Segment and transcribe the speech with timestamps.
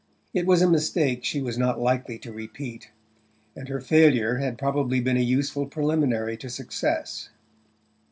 [0.33, 2.89] It was a mistake she was not likely to repeat,
[3.55, 7.29] and her failure had probably been a useful preliminary to success.